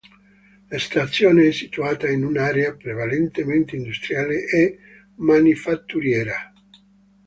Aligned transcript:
La 0.71 0.79
stazione 0.79 1.47
è 1.49 1.51
situata 1.51 2.09
in 2.09 2.23
un'area 2.25 2.73
prevalentemente 2.75 3.75
industriale 3.75 4.45
e 4.47 4.79
manifatturiera. 5.17 6.51